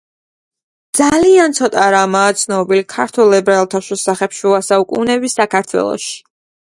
ძალიან 0.99 1.51
ცოტა 1.57 1.83
რამაა 1.95 2.31
ცნობილი 2.43 2.85
ქართველ 2.93 3.35
ებრაელთა 3.41 3.81
შესახებ 3.89 4.33
შუა 4.39 4.63
საუკუნეების 4.69 5.37
საქართველოში. 5.41 6.17